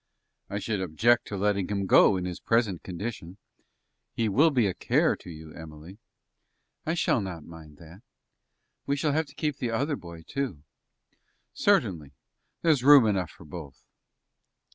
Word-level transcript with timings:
"I 0.49 0.57
should 0.57 0.81
object 0.81 1.27
to 1.27 1.37
letting 1.37 1.67
him 1.67 1.85
go 1.85 2.17
in 2.17 2.25
his 2.25 2.39
present 2.39 2.81
condition. 2.81 3.37
He 4.15 4.29
will 4.29 4.49
be 4.49 4.65
a 4.65 4.73
care 4.73 5.15
to 5.17 5.29
you, 5.29 5.53
Emily." 5.53 5.99
"I 6.87 6.95
shall 6.95 7.21
not 7.21 7.43
mind 7.45 7.77
that. 7.77 8.01
We 8.87 8.95
shall 8.95 9.11
have 9.11 9.27
to 9.27 9.35
keep 9.35 9.57
the 9.57 9.69
other 9.69 9.95
boy, 9.95 10.23
too." 10.25 10.63
"Certainly. 11.53 12.13
There's 12.63 12.83
room 12.83 13.05
enough 13.05 13.29
for 13.29 13.45
both." 13.45 13.83